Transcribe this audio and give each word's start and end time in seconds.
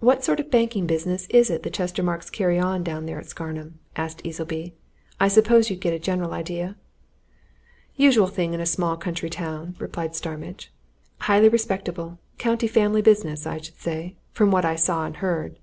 "What 0.00 0.24
sort 0.24 0.40
of 0.40 0.50
banking 0.50 0.86
business 0.86 1.26
is 1.28 1.50
it 1.50 1.62
the 1.62 1.68
Chestermarkes 1.70 2.30
carry 2.32 2.58
on 2.58 2.82
down 2.82 3.04
there 3.04 3.18
at 3.18 3.26
Scarnham?" 3.26 3.78
asked 3.94 4.22
Easleby. 4.24 4.72
"I 5.20 5.28
suppose 5.28 5.68
you'd 5.68 5.82
get 5.82 5.92
a 5.92 5.98
general 5.98 6.32
idea." 6.32 6.76
"Usual 7.96 8.28
thing 8.28 8.54
in 8.54 8.60
a 8.62 8.64
small 8.64 8.96
country 8.96 9.28
town," 9.28 9.76
replied 9.78 10.16
Starmidge. 10.16 10.72
"Highly 11.18 11.50
respectable, 11.50 12.18
county 12.38 12.66
family 12.68 13.02
business, 13.02 13.46
I 13.46 13.58
should 13.58 13.78
say, 13.78 14.16
from 14.32 14.50
what 14.50 14.64
I 14.64 14.76
saw 14.76 15.04
and 15.04 15.18
heard." 15.18 15.58